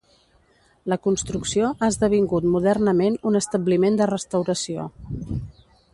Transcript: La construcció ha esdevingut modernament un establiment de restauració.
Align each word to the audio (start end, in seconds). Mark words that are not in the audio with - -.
La 0.93 0.97
construcció 1.07 1.67
ha 1.77 1.89
esdevingut 1.93 2.47
modernament 2.55 3.19
un 3.33 3.41
establiment 3.41 4.01
de 4.01 4.09
restauració. 4.15 4.91